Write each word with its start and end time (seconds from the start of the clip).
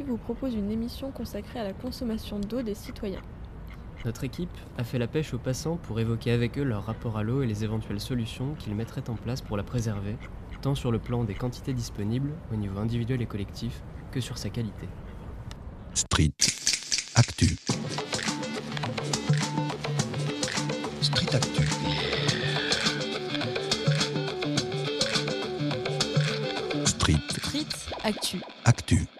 Actu 0.00 0.10
vous 0.10 0.16
propose 0.16 0.54
une 0.54 0.70
émission 0.70 1.10
consacrée 1.10 1.60
à 1.60 1.64
la 1.64 1.72
consommation 1.74 2.38
d'eau 2.38 2.62
des 2.62 2.74
citoyens. 2.74 3.20
Notre 4.06 4.24
équipe 4.24 4.56
a 4.78 4.84
fait 4.84 4.98
la 4.98 5.06
pêche 5.06 5.34
aux 5.34 5.38
passants 5.38 5.76
pour 5.76 6.00
évoquer 6.00 6.30
avec 6.30 6.58
eux 6.58 6.62
leur 6.62 6.84
rapport 6.86 7.18
à 7.18 7.22
l'eau 7.22 7.42
et 7.42 7.46
les 7.46 7.64
éventuelles 7.64 8.00
solutions 8.00 8.54
qu'ils 8.54 8.74
mettraient 8.74 9.10
en 9.10 9.14
place 9.14 9.42
pour 9.42 9.58
la 9.58 9.62
préserver, 9.62 10.16
tant 10.62 10.74
sur 10.74 10.90
le 10.90 10.98
plan 10.98 11.24
des 11.24 11.34
quantités 11.34 11.74
disponibles 11.74 12.32
au 12.50 12.56
niveau 12.56 12.78
individuel 12.78 13.20
et 13.20 13.26
collectif 13.26 13.82
que 14.10 14.20
sur 14.20 14.38
sa 14.38 14.48
qualité. 14.48 14.88
Street 15.92 16.32
Actu. 17.14 17.56
Street 21.02 21.34
Actu. 21.34 21.62
Street 26.86 27.20
Street 27.28 27.66
Actu. 28.02 28.40
Actu. 28.64 29.19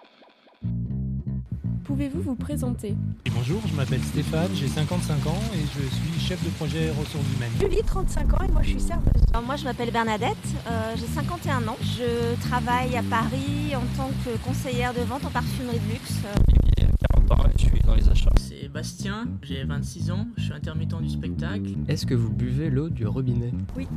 Vous 2.30 2.36
présenter 2.36 2.94
Et 3.24 3.30
bonjour, 3.30 3.60
je 3.66 3.74
m'appelle 3.74 4.00
Stéphane, 4.04 4.50
j'ai 4.54 4.68
55 4.68 5.26
ans 5.26 5.42
et 5.52 5.58
je 5.58 5.80
suis 5.96 6.20
chef 6.28 6.40
de 6.44 6.50
projet 6.50 6.88
ressources 6.90 7.24
humaines. 7.34 7.50
Julie, 7.58 7.82
35 7.84 8.34
ans 8.34 8.44
et 8.48 8.52
moi 8.52 8.62
je 8.62 8.68
suis 8.68 8.80
serveuse. 8.80 9.24
Alors, 9.32 9.42
moi, 9.42 9.56
je 9.56 9.64
m'appelle 9.64 9.90
Bernadette, 9.90 10.36
euh, 10.68 10.94
j'ai 10.94 11.08
51 11.08 11.66
ans. 11.66 11.76
Je 11.82 12.40
travaille 12.48 12.96
à 12.96 13.02
Paris 13.02 13.74
en 13.74 13.82
tant 13.96 14.10
que 14.24 14.36
conseillère 14.46 14.94
de 14.94 15.00
vente 15.00 15.24
en 15.24 15.30
parfumerie 15.30 15.80
de 15.80 15.92
luxe. 15.92 16.18
Olivier, 16.46 16.94
40 17.26 17.32
ans, 17.32 17.46
et 17.48 17.58
je 17.58 17.66
suis 17.66 17.80
dans 17.80 17.96
les 17.96 18.08
achats. 18.08 18.30
C'est 18.40 18.68
Bastien, 18.68 19.26
j'ai 19.42 19.64
26 19.64 20.12
ans, 20.12 20.28
je 20.36 20.44
suis 20.44 20.52
intermittent 20.52 21.02
du 21.02 21.08
spectacle. 21.08 21.70
Est-ce 21.88 22.06
que 22.06 22.14
vous 22.14 22.30
buvez 22.30 22.70
l'eau 22.70 22.90
du 22.90 23.08
robinet? 23.08 23.52
Oui. 23.76 23.88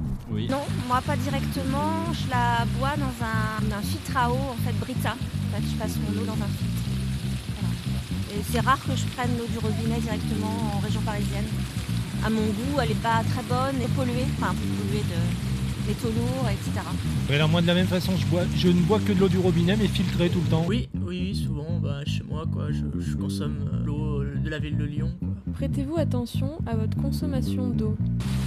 Non, 0.50 0.62
moi 0.88 1.02
pas 1.06 1.18
directement, 1.18 2.12
je 2.14 2.32
la 2.32 2.66
bois 2.80 2.96
dans 2.98 3.14
un, 3.24 3.78
un 3.78 3.82
filtre 3.84 4.18
à 4.18 4.32
eau, 4.32 4.40
en 4.54 4.58
fait 4.66 4.74
Brita. 4.80 5.12
En 5.12 5.56
fait, 5.56 5.64
je 5.72 5.76
passe 5.78 5.98
mon 5.98 6.20
eau 6.20 6.26
dans 6.26 6.34
un 6.34 6.48
filtre. 6.48 6.73
Et 8.36 8.42
c'est 8.52 8.60
rare 8.62 8.80
que 8.84 8.96
je 8.96 9.06
prenne 9.16 9.30
l'eau 9.38 9.46
du 9.46 9.60
robinet 9.60 10.00
directement 10.00 10.74
en 10.76 10.80
région 10.80 11.02
parisienne. 11.02 11.46
À 12.26 12.30
mon 12.30 12.42
goût, 12.42 12.80
elle 12.82 12.90
n'est 12.90 12.96
pas 12.96 13.22
très 13.30 13.44
bonne 13.44 13.80
et 13.82 13.88
polluée, 13.90 14.26
enfin 14.40 14.56
polluée 14.78 15.04
de 15.04 15.88
métaux 15.88 16.08
lourds, 16.08 16.50
etc. 16.50 16.86
Alors 17.30 17.50
moi 17.50 17.62
de 17.62 17.68
la 17.68 17.74
même 17.76 17.88
façon, 17.88 18.14
je, 18.18 18.26
bois, 18.28 18.44
je 18.56 18.70
ne 18.70 18.82
bois 18.82 19.00
que 19.00 19.12
de 19.12 19.20
l'eau 19.20 19.28
du 19.28 19.38
robinet 19.38 19.76
mais 19.76 19.88
filtrée 19.88 20.30
tout 20.30 20.40
le 20.44 20.50
temps. 20.50 20.66
Oui, 20.68 20.90
oui, 21.06 21.36
souvent, 21.36 21.80
bah, 21.82 22.00
chez 22.06 22.24
moi, 22.24 22.46
quoi, 22.52 22.72
je, 22.72 22.84
je 23.02 23.16
consomme 23.16 23.70
euh, 23.72 23.86
l'eau 23.86 24.22
euh, 24.22 24.36
de 24.38 24.50
la 24.50 24.60
ville 24.60 24.78
de 24.78 24.86
Lyon. 24.86 25.12
Prêtez-vous 25.56 25.98
attention 25.98 26.58
à 26.66 26.76
votre 26.76 26.98
consommation 27.00 27.68
d'eau. 27.70 27.96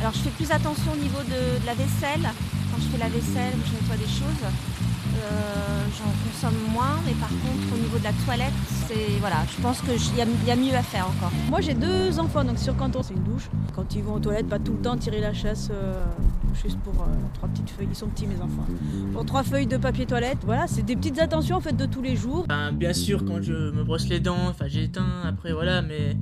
Alors 0.01 0.15
je 0.15 0.19
fais 0.21 0.31
plus 0.31 0.51
attention 0.51 0.93
au 0.93 1.01
niveau 1.01 1.19
de, 1.19 1.61
de 1.61 1.67
la 1.67 1.75
vaisselle. 1.75 2.29
Quand 2.77 2.83
je 2.83 2.89
fais 2.89 2.99
la 2.99 3.09
vaisselle, 3.09 3.55
je 3.65 3.73
nettoie 3.73 3.97
des 3.97 4.05
choses. 4.05 4.45
Euh, 4.45 5.87
J'en 5.97 6.13
consomme 6.51 6.61
moins, 6.75 6.99
mais 7.07 7.13
par 7.15 7.31
contre 7.31 7.73
au 7.75 7.79
niveau 7.79 7.97
de 7.99 8.05
la 8.05 8.13
toilette, 8.27 8.53
c'est 8.87 9.19
voilà, 9.21 9.37
je 9.57 9.63
pense 9.63 9.81
qu'il 9.81 9.95
y, 10.17 10.21
a- 10.21 10.57
mieux 10.57 10.75
à 10.75 10.83
faire 10.83 11.07
encore. 11.07 11.31
Moi 11.49 11.63
j'ai 11.63 11.73
deux 11.73 12.19
enfants, 12.19 12.45
donc 12.45 12.59
sur 12.59 12.77
quand 12.77 12.95
on 12.97 13.03
c'est 13.03 13.15
une 13.15 13.23
douche. 13.23 13.49
Quand 13.75 13.95
ils 13.95 14.03
vont 14.03 14.15
aux 14.15 14.19
toilettes, 14.19 14.49
pas 14.49 14.59
tout 14.59 14.73
le 14.73 14.79
temps 14.83 14.97
tirer 14.99 15.21
la 15.23 15.33
chasse 15.33 15.69
euh, 15.71 16.05
juste 16.63 16.79
pour 16.81 16.95
euh, 16.95 17.07
trois 17.35 17.49
petites 17.49 17.71
feuilles. 17.71 17.89
Ils 17.91 17.97
sont 17.97 18.09
petits 18.09 18.27
mes 18.27 18.37
enfants. 18.37 18.67
Pour 19.13 19.25
trois 19.25 19.43
feuilles 19.43 19.67
de 19.67 19.77
papier 19.77 20.07
toilette, 20.07 20.39
voilà, 20.45 20.67
c'est 20.67 20.83
des 20.83 20.97
petites 20.97 21.19
attentions 21.19 21.57
en 21.57 21.61
fait 21.61 21.77
de 21.77 21.87
tous 21.87 22.03
les 22.03 22.17
jours. 22.17 22.47
Ben, 22.49 22.73
bien 22.73 22.93
sûr, 22.93 23.25
quand 23.25 23.43
je 23.43 23.71
me 23.71 23.85
brosse 23.85 24.09
les 24.09 24.21
dents, 24.21 24.49
enfin 24.49 24.67
j'éteins, 24.69 25.23
après 25.25 25.53
voilà, 25.53 25.83
mais 25.83 26.17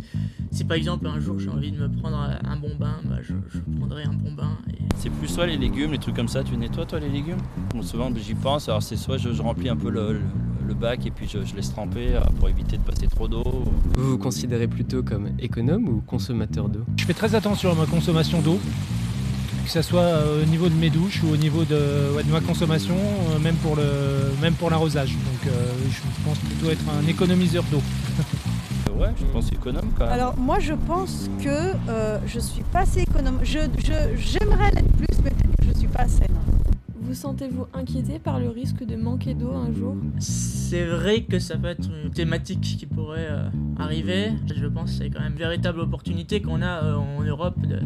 si 0.51 0.65
par 0.65 0.77
exemple 0.77 1.07
un 1.07 1.21
jour 1.21 1.39
j'ai 1.39 1.49
envie 1.51 1.73
de 1.73 1.79
me 1.79 1.89
prendre 1.89 2.17
un 2.19 2.57
bon 2.57 2.75
bain, 2.79 2.97
bah, 3.05 3.17
je, 3.23 3.35
je 3.53 3.59
prendrai 3.79 4.05
un 4.05 4.13
bon 4.13 4.33
bain. 4.33 4.59
Et... 4.71 4.79
C'est 4.97 5.11
plus 5.11 5.29
soit 5.29 5.47
les 5.47 5.57
légumes, 5.57 5.93
les 5.93 5.99
trucs 5.99 6.17
comme 6.17 6.29
ça. 6.29 6.43
Tu 6.45 6.57
nettoies 6.57 6.87
toi 6.87 7.01
les 7.01 7.09
légumes? 7.09 7.39
Bon, 7.75 7.83
Souvent 7.83 8.11
j'y 8.17 8.35
pense. 8.35 8.69
Alors 8.69 8.83
c'est 8.83 8.97
soit 8.97 9.19
je, 9.19 9.33
je 9.33 9.43
remplis 9.43 9.69
un 9.69 9.77
peu 9.77 9.91
le, 9.91 10.15
le- 10.15 10.21
le 10.67 10.73
bac 10.73 11.05
et 11.05 11.11
puis 11.11 11.29
je, 11.29 11.45
je 11.45 11.55
laisse 11.55 11.71
tremper 11.71 12.15
euh, 12.15 12.21
pour 12.39 12.49
éviter 12.49 12.79
de 12.79 12.83
passer 12.83 13.07
trop 13.07 13.29
d'eau. 13.29 13.45
Vous 13.97 14.13
vous 14.13 14.19
considérez 14.19 14.67
plutôt 14.67 15.03
comme 15.03 15.29
économe 15.39 15.87
ou 15.89 16.01
consommateur 16.07 16.71
d'eau? 16.71 16.81
Je 16.97 17.05
fais 17.05 17.13
très 17.13 17.35
attention 17.35 17.71
à 17.73 17.75
ma 17.75 17.85
consommation 17.85 18.41
d'eau, 18.41 18.59
que 19.65 19.71
ce 19.71 19.83
soit 19.83 20.01
euh, 20.03 20.43
au 20.43 20.47
niveau 20.47 20.69
de 20.69 20.75
mes 20.75 20.91
douches 20.91 21.23
ou 21.25 21.33
au 21.33 21.37
niveau 21.37 21.65
de, 21.65 22.13
ouais, 22.15 22.23
de 22.23 22.31
ma 22.31 22.41
consommation, 22.41 22.95
euh, 22.97 23.39
même 23.39 23.57
pour 23.57 23.77
le, 23.77 23.83
même 24.41 24.55
pour 24.55 24.71
l'arrosage. 24.71 25.11
Donc 25.13 25.47
euh, 25.53 25.67
je 25.91 26.01
pense 26.25 26.39
plutôt 26.39 26.71
être 26.71 26.85
un 27.03 27.07
économiseur 27.09 27.65
d'eau. 27.71 27.83
Ouais, 28.97 29.09
je 29.19 29.25
pense 29.25 29.49
économe 29.51 29.91
quand 29.99 30.05
même. 30.05 30.13
Alors 30.13 30.37
moi 30.39 30.61
je 30.61 30.73
pense 30.87 31.29
que 31.43 31.49
euh, 31.89 32.17
je 32.29 32.39
suis 32.39 32.63
pas 32.63 32.81
assez 32.83 33.01
économe. 33.01 33.41
Je, 33.43 33.59
je- 33.79 34.17
j'aimerais 34.17 34.71
l'être 34.71 34.93
plus, 34.97 35.19
mais 35.25 35.31
peut-être 35.31 35.57
que 35.61 35.67
je 35.75 35.79
suis 35.81 35.89
pas 35.89 36.03
assez. 36.03 36.21
non. 36.31 36.54
Vous 37.15 37.21
sentez-vous 37.21 37.67
inquiété 37.73 38.19
par 38.19 38.41
le 38.41 38.49
risque 38.49 38.85
de 38.85 38.97
manquer 38.97 39.35
d'eau 39.35 39.53
un 39.53 39.73
jour 39.73 39.95
C'est 40.19 40.85
vrai 40.85 41.21
que 41.23 41.39
ça 41.39 41.57
peut 41.57 41.69
être 41.69 41.89
une 42.05 42.11
thématique 42.11 42.61
qui 42.61 42.87
pourrait 42.87 43.29
euh, 43.31 43.49
arriver. 43.79 44.33
Je 44.53 44.67
pense 44.67 44.91
que 44.91 44.97
c'est 44.99 45.11
quand 45.11 45.21
même 45.21 45.35
une 45.35 45.39
véritable 45.39 45.79
opportunité 45.79 46.43
qu'on 46.43 46.61
a 46.61 46.83
euh, 46.83 46.97
en 46.97 47.23
Europe 47.23 47.55
de, 47.61 47.79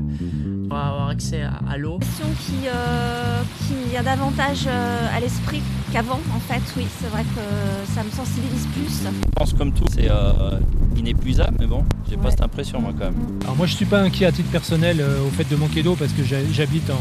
pour 0.66 0.78
avoir 0.78 1.08
accès 1.10 1.42
à, 1.42 1.60
à 1.70 1.76
l'eau. 1.76 1.98
Question 1.98 2.24
qui, 2.40 2.68
euh, 2.68 3.42
qui 3.90 3.94
a 3.98 4.02
davantage 4.02 4.64
euh, 4.66 5.14
à 5.14 5.20
l'esprit 5.20 5.60
qu'avant 5.92 6.20
en 6.34 6.40
fait, 6.40 6.62
oui, 6.78 6.86
c'est 6.98 7.08
vrai 7.08 7.22
que 7.24 7.92
ça 7.92 8.02
me 8.04 8.10
sensibilise 8.10 8.66
plus. 8.68 9.02
Je 9.04 9.30
pense 9.36 9.52
comme 9.52 9.74
tout, 9.74 9.84
c'est 9.92 10.10
euh, 10.10 10.58
inépuisable, 10.96 11.54
mais 11.60 11.66
bon, 11.66 11.84
j'ai 12.08 12.16
pas 12.16 12.30
cette 12.30 12.40
impression 12.40 12.80
moi 12.80 12.92
quand 12.98 13.04
même. 13.10 13.38
Alors 13.42 13.56
moi 13.56 13.66
je 13.66 13.74
suis 13.74 13.84
pas 13.84 14.00
inquiet 14.00 14.24
à 14.24 14.32
titre 14.32 14.50
personnel 14.50 14.96
euh, 15.02 15.20
au 15.22 15.28
fait 15.28 15.46
de 15.50 15.56
manquer 15.56 15.82
d'eau 15.82 15.96
parce 15.96 16.14
que 16.14 16.24
j'ha- 16.24 16.50
j'habite 16.50 16.88
en, 16.88 16.94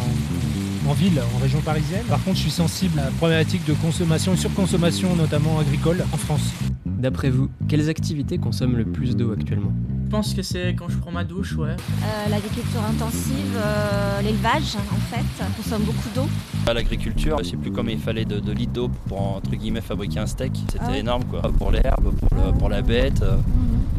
en 0.88 0.94
ville, 0.94 1.22
en 1.36 1.40
région 1.42 1.60
parisienne. 1.62 2.04
Par 2.08 2.24
contre 2.24 2.38
je 2.38 2.42
suis 2.44 2.52
sensible 2.52 3.00
à 3.00 3.06
la 3.06 3.12
problématique 3.12 3.66
de 3.66 3.74
consommation 3.74 4.34
et 4.34 4.38
surconsommation 4.38 5.16
notamment 5.16 5.60
agricole 5.60 6.04
en 6.14 6.18
France. 6.18 6.52
D'après 6.86 7.30
vous, 7.30 7.50
quelles 7.68 7.90
activités 7.90 8.38
consomment 8.38 8.78
le 8.78 8.86
plus 8.86 9.16
d'eau 9.16 9.32
actuellement? 9.32 9.72
Je 10.06 10.10
pense 10.12 10.34
que 10.34 10.42
c'est 10.42 10.74
quand 10.74 10.88
je 10.88 10.98
prends 10.98 11.12
ma 11.12 11.26
douche, 11.26 11.54
ouais. 11.58 11.72
Euh, 11.72 12.30
L'agriculture 12.30 12.82
intensive, 12.90 13.56
euh, 13.58 14.22
l'élevage 14.22 14.76
en 14.78 15.16
fait, 15.16 15.44
consomme 15.58 15.84
beaucoup 15.84 16.08
d'eau. 16.16 16.28
L'agriculture, 16.74 17.38
je 17.44 17.50
sais 17.50 17.58
plus 17.58 17.72
combien 17.72 17.94
il 17.94 18.00
fallait 18.00 18.24
de, 18.26 18.40
de 18.40 18.52
litres 18.54 18.72
d'eau 18.74 18.90
pour 19.08 19.22
entre 19.36 19.52
guillemets 19.52 19.82
fabriquer 19.82 20.20
un 20.20 20.26
steak. 20.26 20.54
C'était 20.72 20.80
Ah 20.88 20.92
ouais. 20.92 21.00
énorme 21.00 21.24
quoi. 21.26 21.42
Pour 21.58 21.72
l'herbe, 21.72 22.14
pour, 22.58 22.70
la 22.70 22.82
bête, 22.82 23.22
euh, 23.22 23.36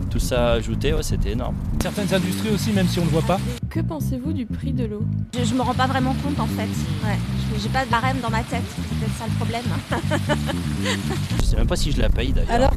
tout 0.09 0.19
ça 0.19 0.53
ajouté, 0.53 0.93
ouais, 0.95 1.03
c'était 1.03 1.33
énorme. 1.33 1.55
Certaines 1.83 2.13
industries 2.15 2.51
aussi, 2.51 2.73
même 2.73 2.89
si 2.89 2.99
on 2.99 3.03
ne 3.03 3.07
le 3.07 3.13
voit 3.13 3.23
pas, 3.23 3.39
Que 3.71 3.81
pensez-vous 3.81 4.33
du 4.33 4.47
prix 4.47 4.73
de 4.73 4.85
l'eau? 4.87 5.05
Je, 5.39 5.45
je 5.45 5.55
me 5.55 5.61
rends 5.63 5.75
pas 5.75 5.87
vraiment 5.87 6.15
compte 6.23 6.39
en 6.41 6.47
fait. 6.47 6.69
Ouais. 7.07 7.19
Je- 7.55 7.61
J'ai 7.63 7.69
pas 7.69 7.85
de 7.85 7.91
barème 7.91 8.17
dans 8.23 8.31
ma 8.31 8.43
tête, 8.43 8.63
c'est 8.75 8.99
peut-être 8.99 9.17
ça 9.19 9.25
le 9.27 9.35
problème. 9.37 9.63
Je 11.41 11.45
sais 11.45 11.57
même 11.57 11.67
pas 11.67 11.77
si 11.77 11.93
je 11.93 12.01
la 12.01 12.09
paye 12.09 12.33
d'ailleurs. 12.33 12.51
Alors, 12.51 12.71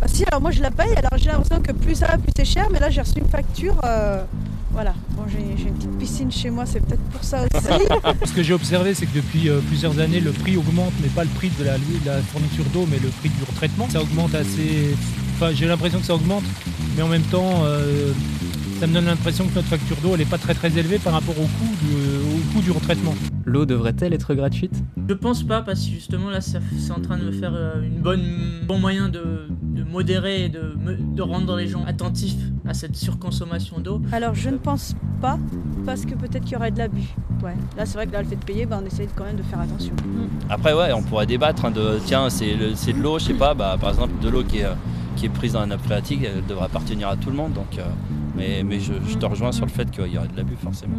bah 0.00 0.06
si, 0.06 0.24
alors 0.24 0.40
moi 0.40 0.50
je 0.50 0.62
la 0.62 0.70
paye, 0.70 0.94
alors 0.96 1.16
j'ai 1.16 1.28
l'impression 1.30 1.60
que 1.60 1.72
plus 1.72 1.94
ça 1.96 2.06
va, 2.06 2.18
plus 2.18 2.30
c'est 2.36 2.44
cher, 2.44 2.68
mais 2.72 2.78
là 2.78 2.90
j'ai 2.90 3.00
reçu 3.00 3.18
une 3.18 3.28
facture. 3.28 3.74
euh, 3.84 4.22
voilà, 4.72 4.94
bon, 5.16 5.22
j'ai 5.28 5.56
j'ai 5.60 5.68
une 5.68 5.74
petite 5.74 5.98
piscine 5.98 6.30
chez 6.30 6.50
moi, 6.50 6.64
c'est 6.66 6.80
peut-être 6.80 7.02
pour 7.10 7.24
ça 7.24 7.42
aussi. 7.52 7.66
Ce 8.24 8.32
que 8.32 8.42
j'ai 8.42 8.52
observé, 8.54 8.94
c'est 8.94 9.06
que 9.06 9.16
depuis 9.16 9.48
euh, 9.48 9.60
plusieurs 9.66 9.98
années, 9.98 10.20
le 10.20 10.30
prix 10.30 10.56
augmente, 10.56 10.92
mais 11.02 11.08
pas 11.08 11.24
le 11.24 11.30
prix 11.30 11.50
de 11.58 11.64
la, 11.64 11.76
de 11.78 11.84
la 12.06 12.18
fourniture 12.22 12.64
d'eau, 12.72 12.86
mais 12.90 12.98
le 12.98 13.08
prix 13.08 13.28
du 13.30 13.42
retraitement. 13.44 13.88
Ça 13.90 14.00
augmente 14.02 14.34
assez. 14.34 14.94
Enfin, 15.40 15.52
j'ai 15.54 15.68
l'impression 15.68 16.00
que 16.00 16.04
ça 16.04 16.16
augmente, 16.16 16.42
mais 16.96 17.02
en 17.02 17.06
même 17.06 17.22
temps, 17.22 17.62
euh, 17.62 18.10
ça 18.80 18.88
me 18.88 18.92
donne 18.92 19.04
l'impression 19.04 19.46
que 19.46 19.54
notre 19.54 19.68
facture 19.68 19.96
d'eau, 19.98 20.10
elle 20.14 20.18
n'est 20.18 20.24
pas 20.24 20.36
très 20.36 20.52
très 20.52 20.76
élevée 20.76 20.98
par 20.98 21.12
rapport 21.12 21.38
au 21.38 21.44
coût 21.44 21.76
du, 21.80 21.94
au 21.94 22.52
coût 22.52 22.60
du 22.60 22.72
retraitement. 22.72 23.14
L'eau 23.44 23.64
devrait-elle 23.64 24.12
être 24.14 24.34
gratuite? 24.34 24.74
Je 25.08 25.14
pense 25.14 25.44
pas 25.44 25.62
parce 25.62 25.84
que 25.84 25.92
justement 25.92 26.28
là 26.28 26.40
c'est 26.40 26.58
en 26.90 27.00
train 27.00 27.18
de 27.18 27.22
me 27.22 27.30
faire 27.30 27.52
euh, 27.54 27.80
une 27.82 28.00
bonne 28.00 28.24
bon 28.66 28.80
moyen 28.80 29.08
de, 29.08 29.46
de 29.62 29.84
modérer 29.84 30.46
et 30.46 30.48
de, 30.48 30.74
de 30.98 31.22
rendre 31.22 31.56
les 31.56 31.68
gens 31.68 31.84
attentifs 31.86 32.34
à 32.66 32.74
cette 32.74 32.96
surconsommation 32.96 33.78
d'eau. 33.78 34.02
Alors 34.10 34.34
je 34.34 34.50
ne 34.50 34.56
pense 34.58 34.96
pas, 35.20 35.38
parce 35.86 36.04
que 36.04 36.14
peut-être 36.14 36.42
qu'il 36.42 36.54
y 36.54 36.56
aurait 36.56 36.72
de 36.72 36.78
l'abus. 36.78 37.14
Ouais. 37.44 37.54
Là 37.76 37.86
c'est 37.86 37.94
vrai 37.94 38.08
que 38.08 38.12
là 38.12 38.22
le 38.22 38.28
fait 38.28 38.36
de 38.36 38.44
payer, 38.44 38.66
bah, 38.66 38.80
on 38.82 38.86
essaye 38.86 39.06
quand 39.14 39.24
même 39.24 39.36
de 39.36 39.42
faire 39.44 39.60
attention. 39.60 39.94
Après 40.50 40.72
ouais, 40.74 40.92
on 40.92 41.02
pourrait 41.02 41.26
débattre 41.26 41.64
hein, 41.64 41.70
de 41.70 42.00
tiens 42.04 42.28
c'est 42.28 42.56
de 42.56 43.00
l'eau, 43.00 43.20
je 43.20 43.26
sais 43.26 43.34
pas, 43.34 43.54
bah, 43.54 43.76
par 43.80 43.90
exemple 43.90 44.12
de 44.20 44.28
l'eau 44.28 44.42
qui 44.42 44.58
est, 44.58 44.64
euh, 44.64 44.74
qui 45.18 45.26
est 45.26 45.30
prise 45.30 45.52
dans 45.54 45.60
la 45.60 45.66
nappe 45.66 45.82
phréatique, 45.82 46.20
elle 46.24 46.46
devrait 46.46 46.66
appartenir 46.66 47.08
à 47.08 47.16
tout 47.16 47.30
le 47.30 47.36
monde. 47.36 47.52
Donc, 47.52 47.78
euh, 47.78 47.82
mais 48.36 48.62
mais 48.62 48.78
je, 48.78 48.92
je 49.06 49.16
te 49.18 49.26
rejoins 49.26 49.52
sur 49.52 49.66
le 49.66 49.70
fait 49.70 49.90
qu'il 49.90 50.06
y 50.06 50.16
aurait 50.16 50.28
de 50.28 50.36
l'abus 50.36 50.54
forcément. 50.54 50.96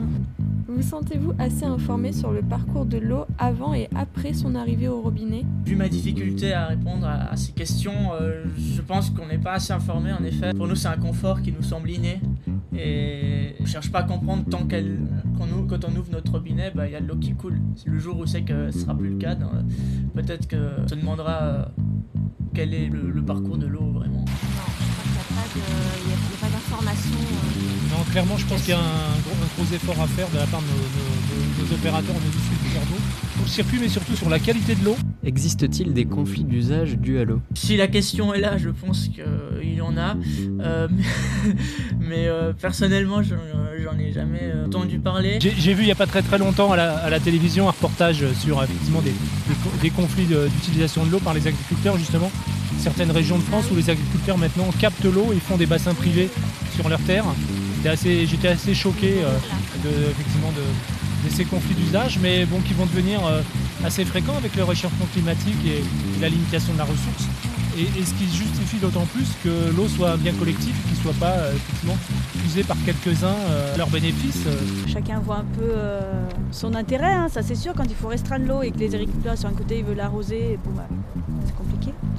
Vous 0.68 0.82
sentez-vous 0.82 1.34
assez 1.40 1.66
informé 1.66 2.12
sur 2.12 2.32
le 2.32 2.42
parcours 2.42 2.86
de 2.86 2.98
l'eau 2.98 3.26
avant 3.38 3.74
et 3.74 3.90
après 3.96 4.34
son 4.34 4.56
arrivée 4.56 4.88
au 4.88 5.02
robinet? 5.02 5.44
Vu 5.66 5.76
ma 5.76 5.88
difficulté 5.88 6.54
à 6.54 6.68
répondre 6.68 7.08
à, 7.08 7.32
à 7.32 7.36
ces 7.38 7.54
questions, 7.54 8.14
euh, 8.22 8.44
je 8.58 8.82
pense 8.82 9.10
qu'on 9.10 9.28
n'est 9.28 9.40
pas 9.40 9.54
assez 9.54 9.74
informé 9.74 10.12
en 10.12 10.24
effet. 10.24 10.54
Pour 10.54 10.68
nous 10.68 10.76
c'est 10.76 10.90
un 10.90 10.98
confort 10.98 11.42
qui 11.42 11.52
nous 11.52 11.64
semble 11.64 11.90
inné 11.90 12.20
et 12.78 13.56
on 13.60 13.66
cherche 13.66 13.92
pas 13.92 14.00
à 14.00 14.04
comprendre 14.04 14.44
tant 14.50 14.66
qu'elle 14.66 15.00
quand 15.70 15.86
on 15.86 15.96
ouvre 15.96 16.12
notre 16.12 16.34
robinet, 16.34 16.72
bah, 16.76 16.88
il 16.88 16.92
y 16.92 16.96
a 16.96 17.02
de 17.02 17.08
l'eau 17.08 17.16
qui 17.16 17.34
coule. 17.34 17.60
C'est 17.76 17.88
le 17.88 17.98
jour 17.98 18.20
où 18.20 18.26
c'est 18.26 18.42
que 18.42 18.72
ce 18.72 18.80
sera 18.80 18.96
plus 18.96 19.10
le 19.10 19.18
cas, 19.18 19.36
peut-être 20.14 20.48
que 20.48 20.82
on 20.84 20.88
se 20.88 20.96
demandera 20.96 21.42
euh, 21.42 21.66
quel 22.54 22.74
est 22.74 22.90
le, 22.90 23.22
parcours 23.22 23.58
de 23.58 23.68
l'eau 23.68 23.92
vraiment? 23.94 24.20
Non, 24.20 24.26
je 24.26 24.92
crois 24.94 25.04
qu'il 25.04 25.14
n'y 25.14 25.20
a 25.20 25.24
pas 25.36 25.48
de- 25.56 25.62
Non, 28.00 28.06
clairement, 28.12 28.38
je 28.38 28.46
pense 28.46 28.62
qu'il 28.62 28.70
y 28.70 28.74
a 28.74 28.80
un 28.80 29.20
gros, 29.26 29.36
un 29.44 29.62
gros 29.62 29.76
effort 29.76 30.02
à 30.02 30.08
faire 30.08 30.30
de 30.30 30.38
la 30.38 30.46
part 30.48 30.62
de 30.62 30.68
nos, 30.68 30.74
nos- 30.74 31.64
nos- 31.64 31.68
nos 31.68 31.74
opérateurs, 31.76 32.16
nos 32.16 32.32
distributeurs 32.32 32.84
d'eau, 32.90 32.96
pour 33.36 33.44
le 33.44 33.50
circuit, 33.50 33.78
mais 33.82 33.90
surtout 33.90 34.16
sur 34.16 34.30
la 34.30 34.40
qualité 34.40 34.76
de 34.76 34.86
l'eau. 34.86 34.96
Existe-t-il 35.26 35.92
des 35.94 36.06
conflits 36.06 36.46
d'usage 36.46 36.98
dus 36.98 37.20
à 37.20 37.26
l'eau? 37.26 37.42
Si 37.56 37.76
la 37.76 37.88
question 37.90 38.34
est 38.34 38.40
là, 38.40 38.58
je 38.58 38.70
pense 38.70 39.10
qu'il 39.10 39.74
y 39.76 39.82
en 39.82 39.98
a. 39.98 40.16
Euh, 40.62 40.88
mais 40.90 41.04
mais, 42.00 42.28
euh, 42.28 42.54
personnellement, 42.54 43.22
j'en 43.22 43.36
j'en 43.84 43.98
ai 44.00 44.14
jamais 44.14 44.40
euh, 44.44 44.66
entendu 44.68 45.00
parler. 45.00 45.40
J'ai 45.42 45.54
j'ai 45.58 45.74
vu 45.74 45.84
il 45.84 45.86
n'y 45.88 45.92
a 45.92 45.96
pas 45.96 46.08
très 46.08 46.22
très 46.22 46.38
longtemps 46.38 46.72
à 46.72 46.78
la, 46.78 46.98
à 47.00 47.10
la 47.10 47.20
télévision 47.20 47.68
un 47.68 47.72
reportage 47.72 48.24
sur 48.40 48.64
effectivement 48.64 49.02
des, 49.02 49.12
des 49.12 49.56
co- 49.64 49.72
des 49.82 49.90
conflits 49.90 50.26
de- 50.26 50.48
d'utilisation 50.48 51.06
de 51.06 51.12
l'eau 51.12 51.20
par 51.20 51.34
les 51.34 51.46
agriculteurs 51.48 51.98
justement. 51.98 52.32
Certaines 52.78 53.12
régions 53.12 53.38
de 53.38 53.44
France 53.44 53.66
où 53.72 53.76
les 53.76 53.90
agriculteurs 53.90 54.38
maintenant 54.38 54.70
captent 54.80 55.04
l'eau 55.06 55.34
et 55.34 55.40
font 55.40 55.58
des 55.58 55.66
bassins 55.66 55.94
privés 55.94 56.30
sur 56.76 56.88
leurs 56.88 57.02
terres. 57.02 57.26
J'étais 57.84 58.50
assez, 58.50 58.74
choqué 58.74 59.24
euh, 59.24 59.32
de, 59.84 60.10
effectivement 60.12 60.52
de, 60.52 61.30
ces 61.30 61.46
conflits 61.46 61.76
d'usage, 61.76 62.20
mais 62.22 62.46
bon, 62.46 62.60
qui 62.60 62.74
vont 62.74 62.86
devenir 62.86 63.26
euh, 63.26 63.42
assez 63.86 64.04
fréquents 64.04 64.36
avec 64.38 64.56
le 64.56 64.64
réchauffement 64.64 65.06
climatique 65.14 65.66
et, 65.66 65.84
la 66.22 66.28
limitation 66.28 66.74
de 66.74 66.78
la 66.78 66.84
ressource. 66.84 67.28
Et, 67.78 67.86
ce 68.04 68.14
qui 68.16 68.26
justifie 68.26 68.78
d'autant 68.78 69.06
plus 69.06 69.30
que 69.44 69.74
l'eau 69.76 69.88
soit 69.88 70.18
bien 70.18 70.34
collective 70.34 70.76
et 70.78 70.90
qu'il 70.90 70.98
ne 70.98 71.04
soit 71.04 71.20
pas 71.20 71.38
euh, 71.38 71.56
effectivement 71.56 71.98
usée 72.46 72.64
par 72.64 72.78
quelques-uns 72.86 73.38
à 73.74 73.78
leur 73.78 73.90
bénéfice. 73.90 74.44
Chacun 74.92 75.20
voit 75.20 75.38
un 75.38 75.46
peu 75.58 75.72
son 76.52 76.74
intérêt, 76.76 77.14
hein, 77.14 77.28
ça 77.32 77.42
c'est 77.42 77.56
sûr. 77.56 77.74
Quand 77.76 77.86
il 77.88 77.96
faut 77.96 78.08
restreindre 78.10 78.46
l'eau 78.46 78.62
et 78.62 78.72
que 78.72 78.80
les 78.80 78.94
agriculteurs 78.94 79.38
sur 79.38 79.48
un 79.48 79.54
côté 79.54 79.80
ils 79.80 79.86
veulent 79.86 79.98
l'arroser, 79.98 80.58
bah. 80.76 80.88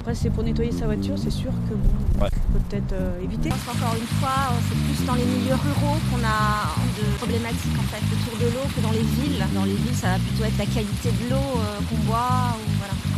Après, 0.00 0.14
c'est 0.14 0.30
pour 0.30 0.42
nettoyer 0.42 0.72
sa 0.72 0.86
voiture, 0.86 1.14
c'est 1.18 1.30
sûr 1.30 1.52
que 1.68 1.74
bon, 1.74 2.24
Ouais. 2.24 2.30
peut 2.30 2.58
peut-être 2.70 2.92
euh, 2.94 3.22
éviter. 3.22 3.50
Pense 3.50 3.60
qu'encore 3.68 3.94
une 4.00 4.08
fois, 4.18 4.48
euh, 4.48 4.56
c'est 4.68 4.78
plus 4.88 5.04
dans 5.06 5.14
les 5.14 5.24
milieux 5.24 5.54
ruraux 5.54 5.98
qu'on 6.08 6.24
a 6.24 6.72
de 6.96 7.04
problématiques 7.18 7.76
en 7.78 7.84
fait 7.92 8.00
autour 8.08 8.38
de 8.40 8.46
l'eau 8.54 8.64
que 8.74 8.80
dans 8.80 8.92
les 8.92 9.04
villes. 9.04 9.44
Dans 9.54 9.64
les 9.64 9.74
villes, 9.76 9.94
ça 9.94 10.16
va 10.16 10.18
plutôt 10.18 10.44
être 10.44 10.56
la 10.58 10.64
qualité 10.64 11.10
de 11.12 11.30
l'eau 11.30 11.36
euh, 11.36 11.80
qu'on 11.88 12.00
boit. 12.08 12.56
Ou. 12.56 12.69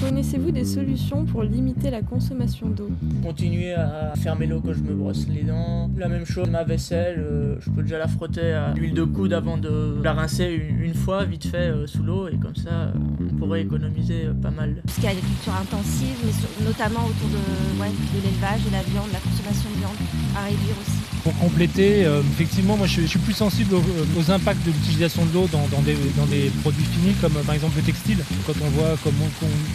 Connaissez-vous 0.02 0.50
des 0.50 0.64
solutions 0.64 1.24
pour 1.24 1.44
limiter 1.44 1.88
la 1.88 2.02
consommation 2.02 2.68
d'eau 2.68 2.90
Continuer 3.22 3.72
à 3.72 4.12
fermer 4.16 4.46
l'eau 4.46 4.60
quand 4.60 4.72
je 4.72 4.80
me 4.80 4.94
brosse 4.94 5.28
les 5.28 5.44
dents. 5.44 5.88
La 5.96 6.08
même 6.08 6.24
chose, 6.26 6.50
ma 6.50 6.64
vaisselle, 6.64 7.20
euh, 7.20 7.54
je 7.60 7.70
peux 7.70 7.82
déjà 7.82 7.98
la 7.98 8.08
frotter 8.08 8.52
à 8.52 8.74
l'huile 8.74 8.94
de 8.94 9.04
coude 9.04 9.32
avant 9.32 9.58
de 9.58 10.00
la 10.02 10.12
rincer 10.12 10.46
une, 10.50 10.82
une 10.82 10.94
fois, 10.94 11.24
vite 11.24 11.46
fait, 11.46 11.70
euh, 11.70 11.86
sous 11.86 12.02
l'eau. 12.02 12.26
Et 12.26 12.36
comme 12.36 12.56
ça, 12.56 12.70
euh, 12.70 12.92
on 13.20 13.36
pourrait 13.36 13.62
économiser 13.62 14.26
pas 14.42 14.50
mal. 14.50 14.82
Tout 14.84 14.94
ce 14.94 15.00
qui 15.00 15.06
est 15.06 15.10
agriculture 15.10 15.54
intensive, 15.54 16.16
mais 16.24 16.64
notamment 16.64 17.06
autour 17.06 17.28
de, 17.28 17.80
ouais, 17.80 17.90
de 17.90 18.26
l'élevage, 18.26 18.64
de 18.64 18.72
la 18.72 18.82
viande, 18.82 19.06
de 19.06 19.12
la 19.12 19.20
consommation 19.20 19.70
de 19.70 19.78
viande, 19.78 19.96
à 20.36 20.42
réduire 20.46 20.74
aussi. 20.82 21.11
Pour 21.22 21.38
compléter, 21.38 22.04
euh, 22.04 22.20
effectivement, 22.32 22.76
moi 22.76 22.86
je, 22.88 23.02
suis- 23.02 23.18
plus 23.18 23.32
sensible 23.32 23.76
aux, 23.76 24.30
impacts 24.30 24.64
de 24.66 24.72
l'utilisation 24.72 25.24
de 25.26 25.32
l'eau 25.34 25.48
dans, 25.52 25.82
des, 25.82 26.50
produits 26.62 26.84
finis, 26.84 27.14
comme 27.20 27.36
euh, 27.36 27.42
par 27.42 27.54
exemple 27.54 27.76
le 27.76 27.82
textile. 27.82 28.18
Quand 28.46 28.54
on 28.60 28.70
voit 28.70 28.96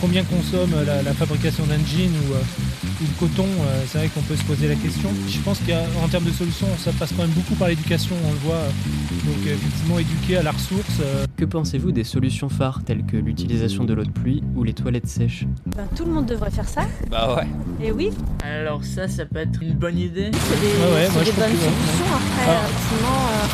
combien 0.01 0.23
consomme 0.23 0.71
la, 0.85 1.01
la 1.01 1.13
fabrication 1.13 1.65
d'un 1.65 1.77
jean 1.77 2.11
ou, 2.11 2.33
euh, 2.33 2.86
ou 3.01 3.03
le 3.03 3.19
coton, 3.27 3.45
euh, 3.45 3.83
c'est 3.87 3.97
vrai 3.99 4.07
qu'on 4.09 4.21
peut 4.21 4.35
se 4.35 4.43
poser 4.43 4.67
la 4.67 4.75
question. 4.75 5.09
Je 5.29 5.39
pense 5.39 5.59
qu'en 5.59 6.07
termes 6.07 6.23
de 6.25 6.31
solutions, 6.31 6.67
ça 6.79 6.91
passe 6.93 7.11
quand 7.15 7.21
même 7.23 7.31
beaucoup 7.31 7.55
par 7.55 7.67
l'éducation, 7.67 8.15
on 8.27 8.31
le 8.31 8.37
voit. 8.39 8.63
Donc 9.25 9.45
euh, 9.47 9.53
effectivement, 9.53 9.99
éduquer 9.99 10.37
à 10.37 10.43
la 10.43 10.51
ressource. 10.51 10.99
euh, 11.01 11.25
Que 11.37 11.45
pensez-vous 11.45 11.91
des 11.91 12.03
solutions 12.03 12.49
phares 12.49 12.81
telles 12.83 13.05
que 13.05 13.17
l'utilisation 13.17 13.83
de 13.83 13.93
l'eau 13.93 14.03
de 14.03 14.09
pluie 14.11 14.43
ou 14.55 14.63
les 14.63 14.73
toilettes 14.73 15.07
sèches? 15.07 15.45
Ben, 15.75 15.85
tout 15.95 16.05
le 16.05 16.11
monde 16.11 16.25
devrait 16.25 16.49
faire 16.51 16.67
ça. 16.67 16.81
Bah 17.11 17.35
ouais. 17.35 17.47
Et 17.85 17.91
oui, 17.91 18.09
Alors 18.43 18.83
ça, 18.83 19.07
ça 19.07 19.25
peut 19.25 19.39
être 19.39 19.61
une 19.61 19.73
bonne 19.73 19.97
idée. 19.97 20.31
C'est 20.33 20.59
des, 20.59 20.67
Ouais, 20.67 21.09
moi, 21.13 21.21
des 21.23 21.27
je 21.27 21.31
trouve 21.31 21.43
bonnes 21.43 21.53
que- 21.53 21.57
solutions. 21.59 22.05
Après, 22.15 22.51
Ah. 22.51 22.61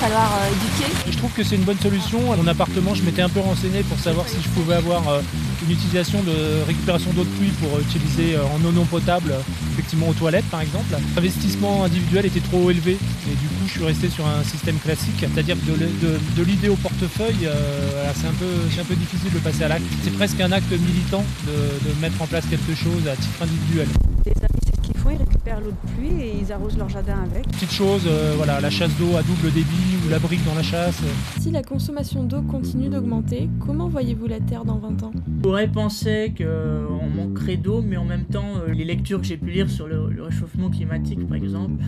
Falloir 0.04 0.32
euh, 0.36 0.52
éduquer. 0.56 0.92
Je 1.12 1.18
trouve 1.18 1.32
que 1.32 1.44
c'est 1.44 1.56
une 1.56 1.64
bonne 1.64 1.80
solution. 1.80 2.32
À 2.34 2.36
mon 2.36 2.48
appartement, 2.48 2.94
je 2.94 3.04
m'étais 3.04 3.22
un 3.22 3.30
peu 3.30 3.40
renseigné 3.40 3.84
pour 3.84 3.98
savoir 4.00 4.28
si 4.28 4.36
je 4.44 4.50
pouvais 4.50 4.76
avoir 4.76 5.08
euh, 5.08 5.22
une 5.66 5.72
utilisation 5.72 6.22
de 6.24 6.36
récupération 6.68 7.12
d'eau 7.14 7.24
de 7.24 7.30
pluie 7.38 7.52
pour 7.62 7.78
euh, 7.78 7.82
utiliser 7.82 8.36
en 8.38 8.60
eau 8.68 8.72
non 8.74 8.84
potable, 8.86 9.34
effectivement 9.74 10.10
aux 10.10 10.14
toilettes 10.14 10.50
par 10.52 10.60
exemple. 10.62 10.92
L'investissement 11.16 11.86
individuel 11.86 12.26
était 12.26 12.42
trop 12.42 12.70
élevé 12.70 12.94
et 13.30 13.36
du 13.44 13.48
coup 13.48 13.64
je 13.66 13.72
suis 13.72 13.86
resté 13.86 14.10
sur 14.10 14.26
un 14.28 14.44
système 14.44 14.76
classique, 14.78 15.20
c'est-à-dire 15.22 15.56
que 15.66 15.72
de, 15.72 15.88
de- 16.06 16.20
de 16.38 16.44
l'idée 16.44 16.68
au 16.70 16.76
portefeuille, 16.76 17.46
euh, 17.46 18.12
c'est 18.20 18.28
un, 18.28 18.34
peu, 18.34 18.52
un 18.82 18.84
peu 18.86 18.96
difficile 18.96 19.32
de 19.32 19.40
passer 19.40 19.64
à 19.64 19.70
l'acte. 19.70 19.86
C'est 20.04 20.14
presque 20.14 20.40
un 20.42 20.52
acte 20.52 20.72
militant 20.72 21.24
de, 21.48 21.90
de 21.90 22.02
mettre 22.02 22.22
en 22.22 22.28
place 22.28 22.44
quelque 22.50 22.76
chose 22.76 23.08
à 23.08 23.16
titre 23.16 23.40
individuel. 23.42 23.88
les 24.26 24.32
amis, 24.42 24.60
c'est 24.66 24.76
ce 24.76 24.82
qu'ils 24.82 24.98
font, 25.00 25.12
ils 25.12 25.22
récupèrent 25.54 25.62
l'eau 25.62 25.72
de 25.72 25.92
pluie 25.96 26.22
et 26.24 26.34
ils 26.42 26.52
arrosent 26.52 26.78
leur 26.78 26.90
jardin 26.90 27.18
avec. 27.24 27.48
Petite 27.48 27.72
chose, 27.72 28.04
euh, 28.08 28.34
voilà, 28.38 28.60
la 28.62 28.70
chasse 28.70 28.92
d'eau 28.98 29.16
à 29.18 29.22
double 29.24 29.52
débit 29.54 29.98
ou 30.06 30.10
la 30.10 30.20
brique 30.20 30.44
dans 30.46 30.56
la 30.56 30.64
chasse. 30.64 31.02
euh, 31.04 31.40
Si 31.40 31.52
la 31.52 31.64
consommation 31.64 32.24
d'eau 32.24 32.42
continue 32.42 32.90
d'augmenter, 32.90 33.50
comment 33.66 33.88
voyez-vous 33.88 34.28
la 34.28 34.40
Terre 34.40 34.66
dans 34.66 34.78
20 34.78 35.04
ans? 35.04 35.12
On 35.28 35.42
pourrait 35.42 35.68
penser 35.68 36.34
qu'on 36.38 37.08
manquerait 37.10 37.58
d'eau, 37.58 37.82
mais 37.82 37.98
en 37.98 38.06
même 38.06 38.26
temps, 38.26 38.54
euh, 38.68 38.74
les 38.74 38.86
lectures 38.86 39.20
que 39.22 39.28
j'ai 39.28 39.38
pu 39.38 39.52
lire 39.52 39.70
sur 39.70 39.88
le, 39.88 40.10
le 40.10 40.24
réchauffement 40.24 40.70
climatique, 40.70 41.26
par 41.28 41.38
exemple, 41.38 41.84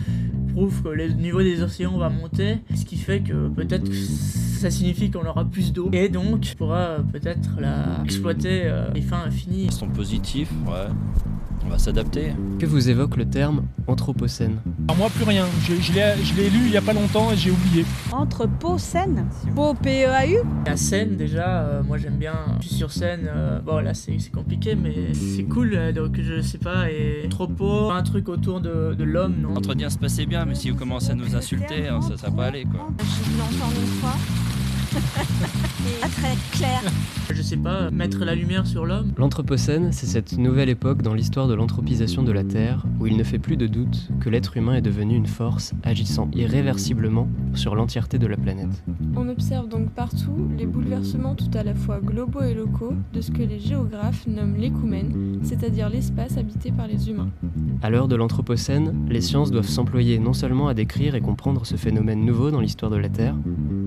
prouvent 0.52 0.82
que 0.82 0.88
le 0.88 1.08
niveau 1.08 1.42
des 1.42 1.62
océans 1.62 1.98
va 1.98 2.08
monter, 2.08 2.58
ce 2.74 2.84
qui 2.84 2.96
fait 2.96 3.20
que 3.20 3.48
peut-être 3.48 3.88
que 3.88 3.94
ça 3.94 4.70
signifie 4.70 5.10
qu'on 5.10 5.26
aura 5.26 5.44
plus 5.44 5.72
d'eau. 5.72 5.90
Et 5.92 6.08
donc, 6.08 6.46
on 6.52 6.56
pourra 6.56 6.78
euh, 6.78 6.98
peut-être 7.00 7.50
la 7.60 8.02
exploiter 8.04 8.62
euh, 8.64 8.88
les 8.94 9.02
fins 9.02 9.22
infinies. 9.26 9.64
Ils 9.64 9.72
sont 9.72 9.88
positifs, 9.88 10.50
ouais. 10.66 10.88
On 11.66 11.70
va 11.70 11.78
s'adapter. 11.78 12.32
Que 12.58 12.66
vous 12.66 12.88
évoque 12.88 13.16
le 13.16 13.28
terme 13.28 13.64
anthropocène 13.88 14.60
Alors 14.88 14.96
moi 14.96 15.10
plus 15.10 15.24
rien, 15.24 15.46
je, 15.62 15.74
je 15.74 15.92
l'ai 15.92 16.14
je 16.22 16.34
lu 16.34 16.64
il 16.64 16.70
n'y 16.70 16.76
a 16.76 16.82
pas 16.82 16.92
longtemps 16.92 17.32
et 17.32 17.36
j'ai 17.36 17.50
oublié. 17.50 17.84
Pau-Seine, 18.60 19.26
Pau 19.54 19.74
P-E-A-U, 19.74 20.36
La 20.66 20.76
scène, 20.76 21.16
déjà, 21.16 21.60
euh, 21.62 21.82
moi 21.82 21.98
j'aime 21.98 22.16
bien. 22.16 22.34
Je 22.60 22.68
suis 22.68 22.76
sur 22.76 22.92
scène, 22.92 23.28
euh, 23.28 23.60
bon 23.60 23.78
là 23.82 23.94
c'est 23.94 24.16
compliqué, 24.32 24.74
mais 24.74 25.12
c'est 25.14 25.44
cool, 25.44 25.72
euh, 25.74 25.92
donc 25.92 26.18
je 26.20 26.40
sais 26.40 26.58
pas, 26.58 26.90
et 26.90 27.28
beau, 27.48 27.90
un 27.90 28.02
truc 28.02 28.28
autour 28.28 28.60
de, 28.60 28.94
de 28.94 29.04
l'homme, 29.04 29.36
non? 29.40 29.54
L'entretien 29.54 29.90
se 29.90 29.98
passait 29.98 30.26
bien, 30.26 30.44
mais 30.44 30.54
si 30.54 30.70
vous 30.70 30.76
commencez 30.76 31.10
à 31.10 31.14
nous 31.14 31.34
insulter, 31.34 31.88
hein, 31.88 32.00
ça, 32.00 32.16
ça 32.16 32.30
va 32.30 32.36
pas 32.36 32.44
aller 32.46 32.64
quoi. 32.64 32.88
J'ai 32.98 33.30
vu 33.30 33.38
l'entendre 33.38 33.80
une 33.80 33.86
fois. 34.00 34.14
Très 34.96 36.36
clair. 36.52 36.80
Je 37.32 37.42
sais 37.42 37.56
pas, 37.56 37.90
mettre 37.90 38.24
la 38.24 38.34
lumière 38.34 38.66
sur 38.66 38.86
l'homme. 38.86 39.12
L'Anthropocène, 39.16 39.92
c'est 39.92 40.06
cette 40.06 40.38
nouvelle 40.38 40.68
époque 40.68 41.02
dans 41.02 41.14
l'histoire 41.14 41.48
de 41.48 41.54
l'anthropisation 41.54 42.22
de 42.22 42.32
la 42.32 42.44
Terre 42.44 42.84
où 43.00 43.06
il 43.06 43.16
ne 43.16 43.22
fait 43.22 43.38
plus 43.38 43.56
de 43.56 43.66
doute 43.66 44.08
que 44.20 44.30
l'être 44.30 44.56
humain 44.56 44.74
est 44.74 44.82
devenu 44.82 45.14
une 45.14 45.26
force 45.26 45.72
agissant 45.82 46.30
irréversiblement 46.34 47.28
sur 47.54 47.74
l'entièreté 47.74 48.18
de 48.18 48.26
la 48.26 48.36
planète. 48.36 48.82
On 49.16 49.28
observe 49.28 49.68
donc 49.68 49.90
partout 49.90 50.48
les 50.56 50.66
bouleversements 50.66 51.34
tout 51.34 51.50
à 51.54 51.62
la 51.62 51.74
fois 51.74 52.00
globaux 52.00 52.42
et 52.42 52.54
locaux 52.54 52.94
de 53.12 53.20
ce 53.20 53.30
que 53.30 53.42
les 53.42 53.58
géographes 53.58 54.26
nomment 54.26 54.56
l'écoumène, 54.56 55.40
c'est-à-dire 55.42 55.88
l'espace 55.88 56.36
habité 56.38 56.72
par 56.72 56.86
les 56.86 57.10
humains. 57.10 57.30
À 57.82 57.90
l'heure 57.90 58.08
de 58.08 58.16
l'Anthropocène, 58.16 58.94
les 59.08 59.20
sciences 59.20 59.50
doivent 59.50 59.68
s'employer 59.68 60.18
non 60.18 60.32
seulement 60.32 60.68
à 60.68 60.74
décrire 60.74 61.14
et 61.14 61.20
comprendre 61.20 61.66
ce 61.66 61.76
phénomène 61.76 62.24
nouveau 62.24 62.50
dans 62.50 62.60
l'histoire 62.60 62.90
de 62.90 62.96
la 62.96 63.08
Terre, 63.08 63.34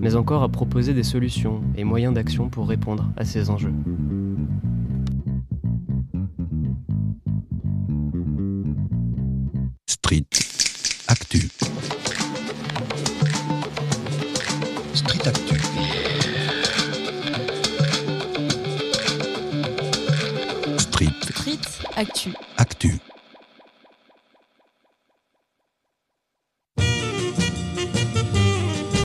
mais 0.02 0.16
encore 0.16 0.44
à 0.44 0.50
proposer 0.50 0.94
des 0.94 1.04
solutions 1.04 1.62
et 1.76 1.84
moyens 1.84 2.14
d'action 2.14 2.50
pour 2.50 2.68
répondre 2.68 3.10
à 3.18 3.26
ces 3.26 3.50
enjeux. 3.50 3.74
Street 9.88 10.26
Actu. 11.08 11.50
Street 14.94 15.28
Actu. 15.28 15.56
Street 20.78 21.10
Actu. 21.96 22.34
Actu. 22.34 22.49